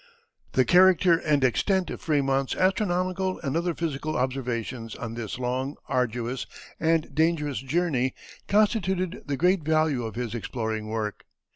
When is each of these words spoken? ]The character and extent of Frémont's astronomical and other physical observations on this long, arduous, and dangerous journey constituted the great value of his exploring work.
]The 0.53 0.65
character 0.65 1.19
and 1.19 1.43
extent 1.43 1.91
of 1.91 2.03
Frémont's 2.03 2.55
astronomical 2.55 3.39
and 3.41 3.55
other 3.55 3.75
physical 3.75 4.17
observations 4.17 4.95
on 4.95 5.13
this 5.13 5.37
long, 5.37 5.75
arduous, 5.87 6.47
and 6.79 7.13
dangerous 7.13 7.59
journey 7.59 8.15
constituted 8.47 9.21
the 9.27 9.37
great 9.37 9.61
value 9.61 10.03
of 10.03 10.15
his 10.15 10.33
exploring 10.33 10.87
work. 10.87 11.25